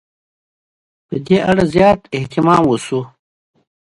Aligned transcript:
په 1.07 1.15
دې 1.25 1.37
موردونو 1.39 1.59
کې 1.67 1.69
زیات 1.73 1.99
اهتمام 2.17 2.61
وشو. 2.65 3.01